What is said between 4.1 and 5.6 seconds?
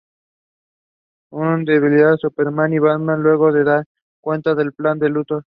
cuenta del plan de Luthor.